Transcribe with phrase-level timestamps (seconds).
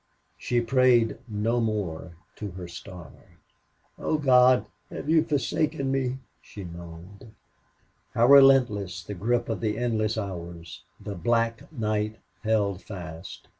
[0.35, 3.11] She prayed no more to her star.
[3.99, 7.31] "Oh, God, have you forsaken me?" she moaned.
[8.15, 10.81] How relentless the grip of the endless hours!
[10.99, 13.47] The black night held fast.